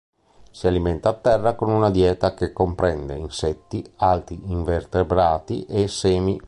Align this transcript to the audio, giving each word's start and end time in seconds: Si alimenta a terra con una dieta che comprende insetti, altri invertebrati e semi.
Si 0.49 0.65
alimenta 0.65 1.09
a 1.09 1.13
terra 1.13 1.53
con 1.53 1.69
una 1.69 1.91
dieta 1.91 2.33
che 2.33 2.51
comprende 2.51 3.15
insetti, 3.15 3.85
altri 3.97 4.49
invertebrati 4.51 5.65
e 5.67 5.87
semi. 5.87 6.39